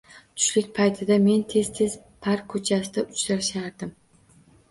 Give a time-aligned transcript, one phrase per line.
[0.41, 1.97] Tushlik paytida men tez -tez
[2.27, 3.93] Park ko'chasida uchrashardim